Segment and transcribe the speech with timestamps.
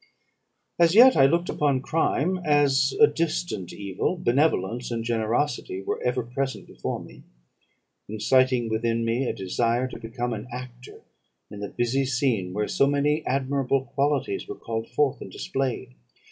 [0.79, 6.23] "As yet I looked upon crime as a distant evil; benevolence and generosity were ever
[6.23, 7.21] present before me,
[8.09, 11.01] inciting within me a desire to become an actor
[11.51, 15.93] in the busy scene where so many admirable qualities were called forth and displayed.